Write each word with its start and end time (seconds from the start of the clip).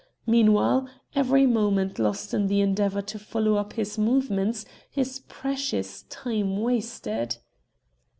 Meanwhile, 0.25 0.89
every 1.13 1.45
moment 1.45 1.99
lost 1.99 2.33
in 2.33 2.47
the 2.47 2.59
endeavour 2.59 3.03
to 3.03 3.19
follow 3.19 3.57
up 3.57 3.73
his 3.73 3.99
movements 3.99 4.65
is 4.95 5.19
precious 5.27 6.05
time 6.09 6.57
wasted." 6.59 7.37